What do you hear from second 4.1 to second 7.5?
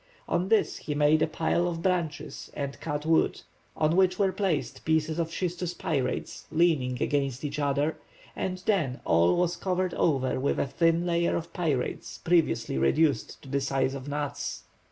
were placed pieces of schistous pyrites leaning against